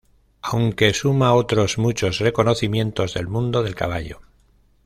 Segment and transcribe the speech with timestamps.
[0.41, 4.19] Aunque suma otros mucho reconocimientos del mundo del caballo